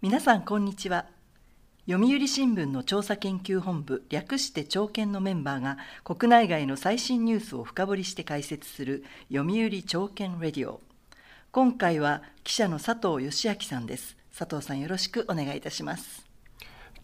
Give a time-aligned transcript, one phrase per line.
[0.00, 1.06] 皆さんこんにちは。
[1.90, 10.80] 読売新聞の調査研究本部略して朝研のメンバーが国内外の最新ニュースを深掘りして解説する読売朝研レディオ。
[11.50, 14.16] 今回は記者の佐藤義明さんです。
[14.32, 16.24] 佐藤さんよろしくお願いいたします。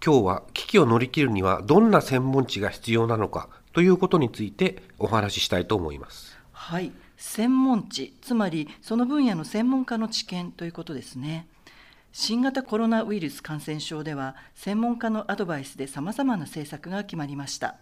[0.00, 6.38] 今日は危機を乗り切るにはどんな専門知が必要なのかということについてお話ししたいと思います。
[6.52, 6.92] はい。
[7.16, 11.48] 専門知つまりその分野の専門家の知見ということですね
[12.16, 17.74] 新型コロナウイルス感染症では専門家のアドバイスでさまざまな政策が決まりました。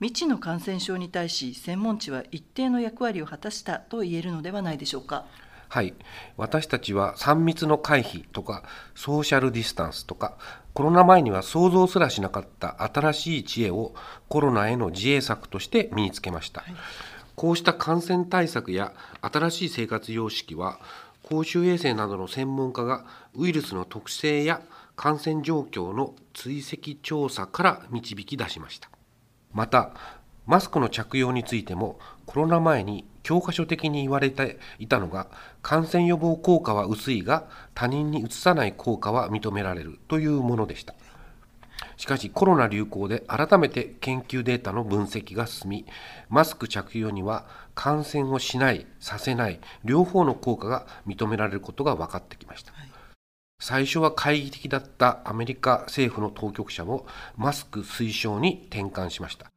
[0.00, 5.24] 未知の感染症に対し専門知は一定の役割を果たしたと言えるのではないでしょうか。
[5.68, 5.94] はい。
[6.36, 8.64] 私たちは3密の回避とか
[8.96, 10.36] ソーシャルディスタンスとか
[10.72, 13.94] コロナ前には想像すらしなかった新しい知恵を
[14.28, 16.74] コロナへの自衛策として身につけました、はい、
[17.36, 20.80] こうした感染対策や新しい生活様式は
[21.28, 24.62] 公衆衛生などの専門家がウイルスの特性や
[24.94, 28.90] 感染状況の追跡調査から導き出しました。
[29.52, 29.92] また
[30.46, 35.28] マスクの着用についてもコロナ前に教科書的に言われていたのが
[35.62, 40.94] 感染予防効果は薄いが他人にうつさない効果は認められるというものでした。
[41.96, 45.86] しかしコロナ流行で改めて研究データの分析が進み
[46.28, 52.88] マスク着用には感染をしないさせない両方の効果が認められることが分かってきました、はい、
[53.60, 57.06] 最初は懐疑的だったアメリカ政府の当局者も
[57.36, 59.50] マスク推奨に転換しました。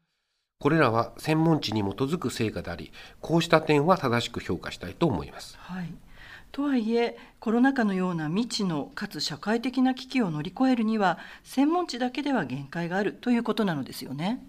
[0.60, 5.94] これらは専門知に基づく成果でありこうした点は正しく評価したいと思います、はい
[6.52, 14.44] とはいえコロナ禍のような未知のかつ社会的な危機を乗り越えるには専門知だけでは限界があるということなのですよね。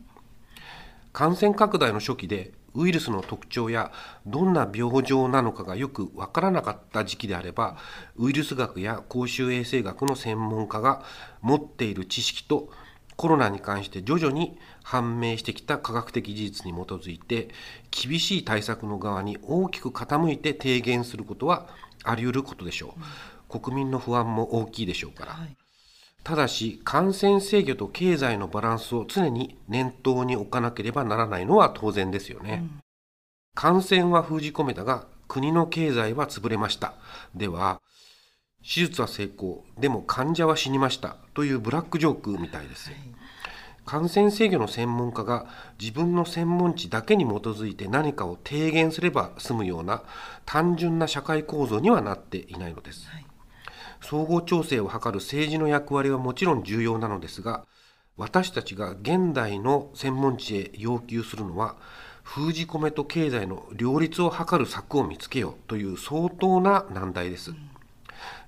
[1.12, 3.90] 感染拡大の初期でウイルスの特徴や
[4.26, 7.76] どんな病状なのかがよく分からなかった時期であれば
[8.16, 11.02] ウイルス学や公衆衛生学の専門家が
[11.40, 12.70] 持っている知識と
[13.18, 17.48] コロナに関して徐々に判明してきた科学的事実に基づいて
[17.90, 21.66] 厳しい対策の側に大きく傾いて提言することは
[22.04, 25.56] あり得ることでしょう、うん、国民の不安も大きいでしょうから、はい、
[26.22, 32.80] ただし感染制御と経済のバランスを常に念頭に置かなければならないのは当然ですよね、うん、
[33.56, 36.94] 感染は封じ込めたが国の経済は潰れました。
[37.34, 37.82] では
[38.68, 42.98] 手術は成功でも患者は死にましたというブラックジョークみたいです、はい
[43.88, 45.46] 感染制御の専門家が
[45.80, 50.02] 自分の専門知だけに基づいて何かを提言すれば済むような
[50.44, 53.08] 単純な社会構造にはなっていないのです。
[53.08, 53.24] はい、
[54.02, 57.64] 総合調整を図る政治の役割はもちろん重要なのですが
[58.18, 61.76] 私たちが現代の専門知へ要求するのは
[62.22, 67.54] 封じ込めと経済の両立を図る策を見つけようという相当な難題です。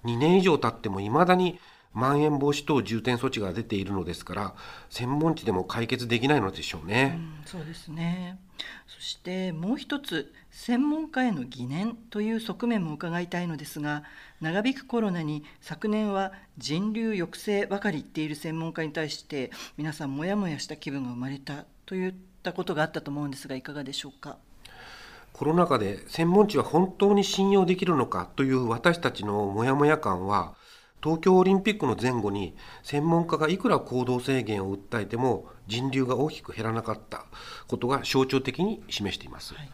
[0.04, 1.58] 2年以上経っても未だに
[1.92, 4.54] まん延防止等重点措置が出ているのですから
[4.90, 7.14] 専門知でも解決できないのでしょうね。
[7.16, 8.38] うん、そうですね
[8.86, 14.04] そしてもう一つ専門家への疑念という側面も伺いたいのですが
[14.40, 24.38] 長引くコロナに昨年は人流抑制ばかり言っている専門家に対して皆さんモヤモヤした気分が生まれたといったことがあったと思うんですがいかがでしょうか？
[25.32, 30.54] コロナ禍で専門知は本当に信用できるのかという私たちのモヤモヤ感は
[31.02, 37.24] 東京オリンピックの前後に専門家がいくら行動制限を訴えても人流が大きく減らなかった
[37.68, 39.54] ことが象徴的に示しています。
[39.54, 39.70] はい、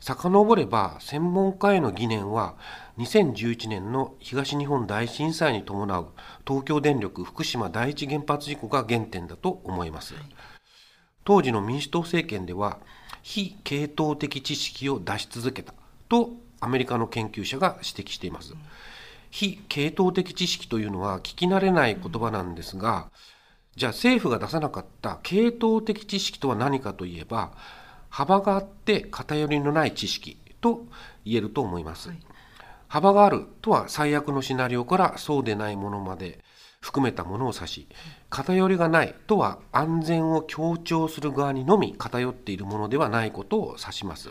[0.00, 2.56] 遡れば専門家への疑念は
[2.98, 6.08] 2011年の東日本大震災に伴う
[6.46, 10.14] 東京電力福島第一原発事故が原点だと思います。
[10.14, 10.24] はい、
[11.24, 12.78] 当時の民主党政権では
[13.22, 15.72] 非系統的知識を出し続けた
[16.08, 18.54] とアメリカの研究者が指摘しています。
[19.30, 23.10] 非系統的知識というのは聞き慣れない言葉なんですが、
[23.76, 27.52] じゃあ政府が出さなかった系統的知識とは何かといえば
[28.10, 30.84] 幅があって偏りのない知識と
[31.24, 32.10] 言えると思います。
[32.10, 32.18] はい、
[32.88, 36.44] 幅があるとは最悪のシナリオからそうでないものまで
[36.82, 37.88] 含めたものを指し
[38.28, 44.30] 偏りがないとは安全を強調する側にのみ偏っているものではないことを指します。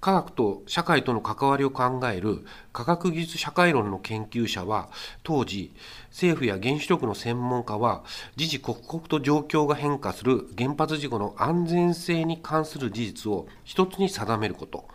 [0.00, 4.88] 科学と社会との関わりを考える科学技術社会論の研究者は
[5.22, 5.74] 当時
[6.08, 8.02] 政府や原子力の専門家は
[8.36, 14.88] 時々刻々と状況が変化する原発事故の安全性に関する事実を一つに定めること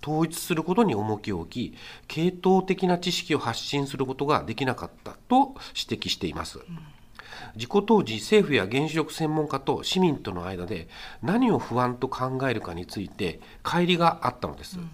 [0.00, 1.74] 統一することに重きを置き
[2.06, 6.58] 系統的な知識を発信することができなかったと指摘しています。
[6.58, 7.01] うん
[7.56, 10.88] 事故当時政府や原子力専門家と市民との間で
[11.22, 14.90] 何を不安と考えるかについて乖離があったのです、うん、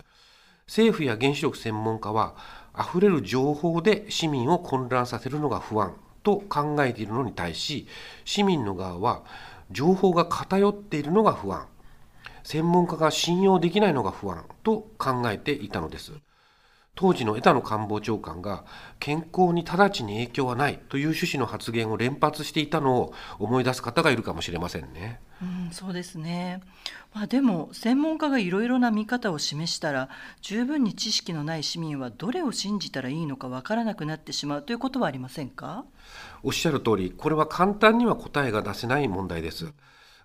[0.66, 2.34] 政府や原子力専門家は
[2.78, 7.86] 溢れる情報で市民を混乱させるのが不安と考えているのに対し
[8.24, 9.22] 市民の側は
[9.70, 11.66] 情報が偏っているのが不安。
[12.48, 16.12] 専門家が信用できないのが不安と考えていたのです
[17.00, 18.64] 当時の枝野官房長官が
[18.98, 25.20] 健康に直ちに影響はないという趣旨の発言を連発していたのを思い出す方がいるかもしれませんね。
[25.40, 26.60] うん、そうですね。
[27.14, 30.08] まあ、でも専門家がいろいろな見方を示したら
[30.42, 35.84] 十分に知識のない市民はどれを信じたらいいのかわからなくなってしまうということはありませんか？
[36.42, 39.72] おっしゃる通りこれは簡単には答えが出せない問題です。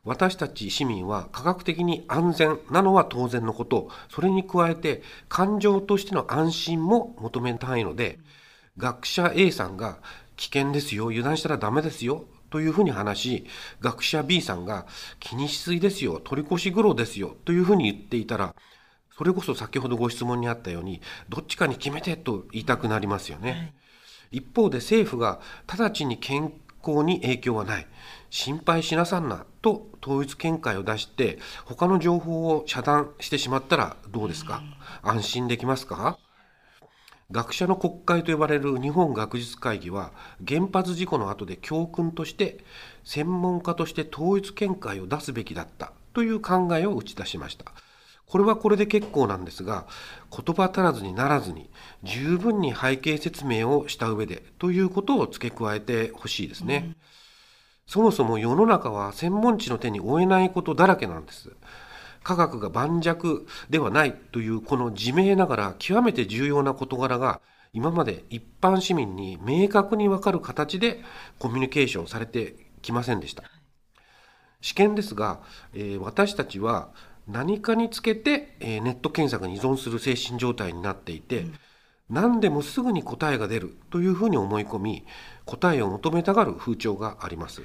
[0.06, 3.90] 私たち市民は科学的に安全なのは当然のこと。
[4.10, 8.20] それに加えて感情としての安心も求めたいので
[8.78, 10.00] 学者 A さんが
[10.36, 13.46] 危険ですよ油断したらダメですよというふうに話し
[13.82, 14.86] 学者 B さんが
[15.20, 18.56] 気にしすぎですよ取り越し苦労ですよというふうに言っていたら
[19.18, 23.52] それこそ先ほどご質問にあったようにどっちかに決めてと言いたくなりますよね。
[23.52, 23.74] はい、
[24.38, 26.54] 一方で政府が直ちに健
[26.86, 27.88] 康に影響はない
[28.36, 34.64] 心配しなさんなと統一見解を出して他の情報を遮断してしまったらどうですか？
[35.04, 36.18] 安心できますか？
[37.30, 40.14] 学者の国会と呼ばれる日本学術会議は
[40.48, 42.58] 原発事故の後で教訓として
[43.04, 47.66] 専門家として統一見解を出すべきだったという考えを打ち出しました。
[48.26, 49.86] これはこれで結構なんですが
[50.32, 51.70] 言葉足らずにならずに
[52.02, 56.86] 十分に背景説明をした上でということを付け加えてほしいですね。
[56.88, 56.96] うん
[57.86, 61.52] そもそも世の中は専門知の手に負えないことだらけなんです。
[62.24, 63.12] 科学が盤石
[63.70, 67.42] ではないというこの自明ながら極めて重要な事柄が
[67.74, 71.02] 今まで一般市民に明確にわかる形で
[71.40, 73.44] コミュニケーションされてきませんでした。
[74.62, 75.42] 試験ですが、
[75.74, 76.90] えー、私たちは
[77.28, 81.54] 何かにつけて、えー、ネット検索に依存する精神状態になっていて、うん、
[82.10, 85.06] 何でもすぐに答えが出るというふうに思い込み
[85.46, 87.64] 答えを求めたがる風潮があります。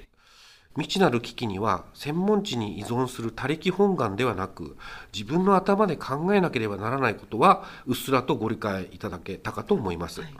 [0.74, 4.76] 未知なる危機には専門知に依存する他力本願ではなく
[5.12, 10.34] 自分の頭で考えなければならないことはうっすらとご理解いただけたかと思います、はい、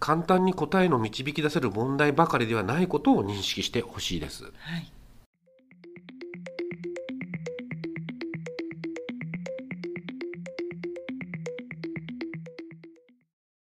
[0.00, 4.92] 簡単に答えの導き出せる問題ばかりではないことを認識してほしいです、はい。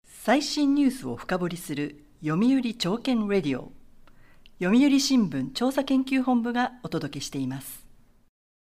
[0.05, 3.70] 最新ニュースを深掘りする読売朝券レディオ。
[4.61, 7.87] 読売新聞調査研究本部がお届けしています。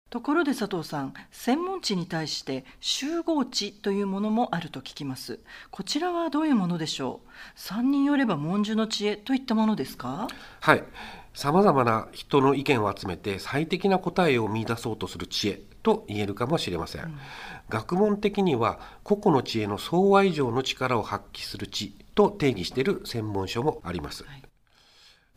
[0.09, 5.39] ところで佐藤さん専門地に対して集合地というものもあると聞きます。
[5.69, 7.29] こちらはどういうものでしょう？
[7.55, 10.27] 三人よれば文殊の知恵といったものですか？
[10.59, 10.83] はい。
[11.35, 17.19] さまざまな人の意見を集めて最適な答えを見出そうとする知恵と言えるかもしれません、うん、
[17.69, 24.43] 学問的には個々の知恵の総和以上の力を発揮する知と定義している専門書もあります、はい。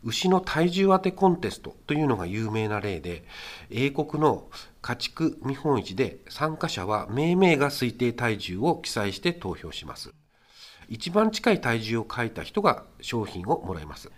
[0.03, 3.23] 牛の体重当てコンテストというのが有名な例で
[3.69, 4.47] 英国の
[4.81, 10.13] 家畜見本市で参加者は命名が推定体重を記載して投票します。
[10.89, 14.11] 一番近い体重を書いた人が商品をもらいます。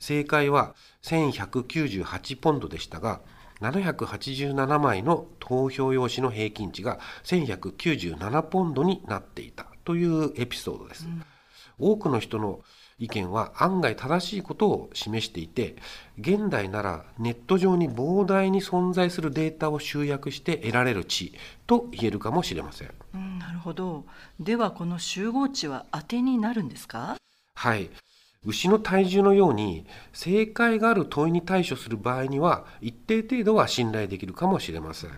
[0.00, 3.20] 正解は1198ポンドでしたが
[3.60, 11.22] 787枚の投票用紙の平均値が1197ポンドになっていたというエピソードです、うん、
[11.80, 12.60] 多くの人の
[12.98, 15.76] 意見は案外正しいことを示していて
[16.18, 21.32] 現代ならネット上に膨大に存在するデータを集約して得られる値
[21.66, 24.04] と言えるかもしれません、うん、なるほど。
[24.38, 27.16] ではこの集合値は当てになるんですか？
[27.54, 27.90] はい。
[28.44, 35.10] 牛の体重のように正解がある問いに対処する場合には一定程度は信頼できるかもしれません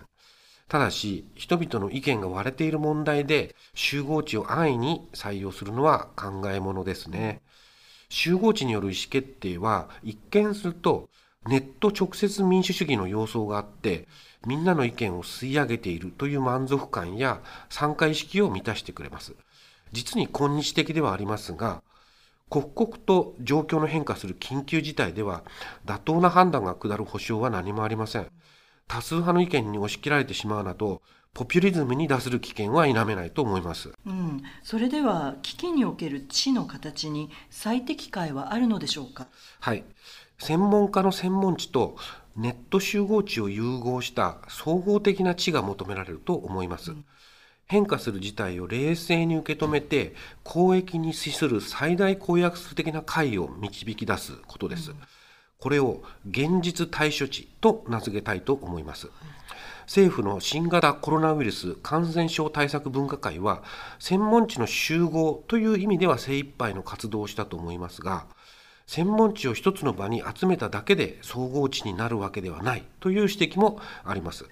[0.73, 7.43] ただし人々の意見が割れている問題で集合値を安易に採用するのは考えものですね、
[8.09, 11.11] 集合値による意思決定は一見すると
[11.47, 14.09] ネット直接民主主義の様相があって
[14.47, 19.35] みんなの意見を吸い上げているという満足感や参加意識を満たしてくれます。
[19.93, 21.83] 実に今日的ではありますが
[22.49, 25.43] 刻々と状況の変化する緊急事態では
[25.85, 28.31] 妥当な判断が下る保証は何もありません。
[28.89, 31.01] 多数派の意見に押し切られてしまうなど
[31.35, 33.91] ポピュリズムに出する危険は否めないと思います。
[34.05, 39.29] うん、それでは危機における知の形に最適解はあるのでしょうか？
[39.61, 39.85] はい、
[40.39, 41.97] 専門家の専門知と
[42.37, 46.91] ネット集合値を融合した総合的な知が求められると思います。
[46.91, 47.05] うん、
[47.67, 54.91] 変化する事態を冷静に受け止めて公益に資する最大公約数的な解を導き出すことです。
[54.91, 54.97] うん
[55.63, 59.09] これを現実対処値と名付けたいと思います。
[59.87, 63.63] 政府の新型コロナウイルス感染症対策分科会は
[64.01, 68.27] 専門地の集合という意味では精一杯の活動をしたと思いますが
[68.89, 74.47] 専門地を一つの場に集めただけで総合地になるわけではないという指摘もあります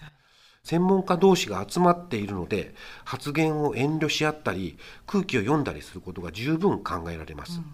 [0.63, 2.75] 専門家同士が集まっているので
[3.05, 7.65] 発言を遠慮し合ったり空気を読んだりすることが十分考えられます、うん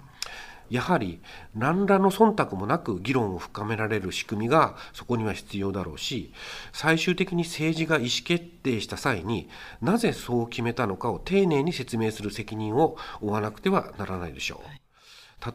[0.70, 1.20] やはり
[1.54, 6.32] 何らの忖度もなく議論を深められる仕組みがそこには必要だろうし
[6.72, 9.48] 最終的に政治が意思決定した際に
[9.80, 14.86] なぜそう決めたのかを丁寧に説明する責任を負わなくてはならないでしょう。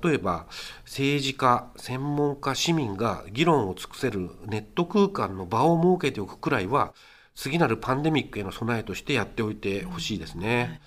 [0.03, 0.45] 例えば
[0.85, 6.93] 政治家専門家市民が議論を尽くせるネット空間の場を設けておくくらいは
[7.35, 10.81] 次なるパンデミックへの備えとしてやっておいてほしいですね。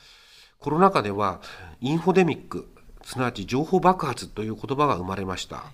[0.59, 1.40] コロナ禍では
[1.81, 2.69] インフォデミック
[3.05, 5.65] すなわち情報爆発という言葉が生まれました。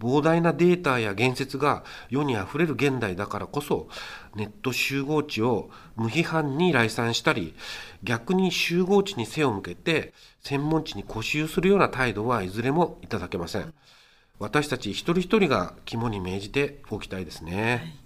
[0.00, 3.86] 膨大なデータや言説が世にあふれる現代だからこそ
[4.34, 7.54] ネット集合地を無批判に来賛したり
[8.02, 13.72] 逆に集合地に背を向けて専門地に固執するような態度はいずれもいただけません。
[14.40, 18.01] 私たち一人一人が肝に銘じておきたいですね、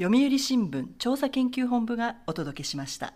[0.00, 3.12] 読売新聞調査研究本部がお届けしました。